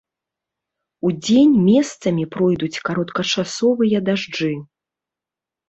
Удзень 1.09 1.53
месцамі 1.67 2.23
пройдуць 2.37 2.81
кароткачасовыя 2.91 3.97
дажджы. 4.11 4.53